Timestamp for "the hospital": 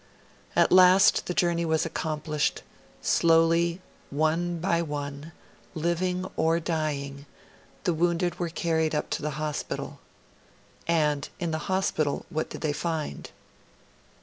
9.21-9.99, 11.51-12.25